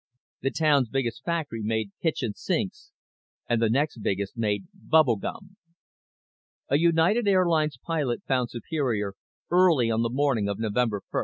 The 0.41 0.49
town's 0.49 0.89
biggest 0.89 1.23
factory 1.23 1.61
made 1.61 1.91
kitchen 2.01 2.33
sinks 2.33 2.89
and 3.47 3.61
the 3.61 3.69
next 3.69 3.97
biggest 4.01 4.35
made 4.35 4.63
bubble 4.73 5.17
gum. 5.17 5.57
A 6.69 6.79
United 6.79 7.27
Airlines 7.27 7.77
pilot 7.77 8.23
found 8.27 8.49
Superior 8.49 9.13
early 9.51 9.91
on 9.91 10.01
the 10.01 10.09
morning 10.09 10.49
of 10.49 10.57
November 10.57 11.03
1. 11.11 11.19